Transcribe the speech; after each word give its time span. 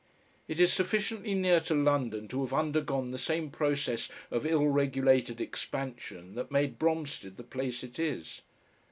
It 0.47 0.59
is 0.59 0.73
sufficiently 0.73 1.35
near 1.35 1.59
to 1.59 1.75
London 1.75 2.27
to 2.29 2.41
have 2.41 2.55
undergone 2.55 3.11
the 3.11 3.19
same 3.19 3.51
process 3.51 4.09
of 4.31 4.47
ill 4.47 4.65
regulated 4.67 5.39
expansion 5.39 6.33
that 6.33 6.49
made 6.49 6.79
Bromstead 6.79 7.37
the 7.37 7.43
place 7.43 7.83
it 7.83 7.99
is. 7.99 8.41